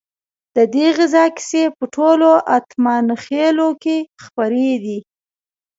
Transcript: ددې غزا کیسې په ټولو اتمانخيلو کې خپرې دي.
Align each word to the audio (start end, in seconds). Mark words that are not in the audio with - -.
ددې 0.55 0.87
غزا 0.97 1.25
کیسې 1.37 1.63
په 1.77 1.85
ټولو 1.95 2.29
اتمانخيلو 2.57 3.69
کې 3.83 3.97
خپرې 4.23 4.71
دي. 4.83 4.99